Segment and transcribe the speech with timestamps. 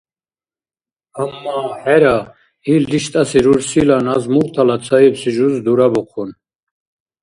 [1.21, 2.17] Амма, хӏера,
[2.73, 6.29] ил риштӏаси рурсила назмуртала цаибси жуз дурабухъун.